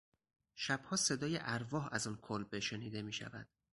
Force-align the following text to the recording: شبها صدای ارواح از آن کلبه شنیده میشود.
شبها 0.55 0.95
صدای 0.95 1.37
ارواح 1.41 1.89
از 1.91 2.07
آن 2.07 2.15
کلبه 2.17 2.59
شنیده 2.59 3.01
میشود. 3.01 3.47